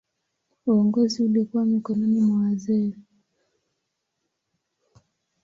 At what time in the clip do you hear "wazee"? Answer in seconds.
2.41-2.93